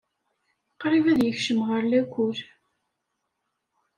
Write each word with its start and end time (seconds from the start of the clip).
Qrib 0.81 1.05
ad 1.11 1.19
yekcem 1.23 1.59
ɣer 1.67 1.81
lakul. 1.85 2.37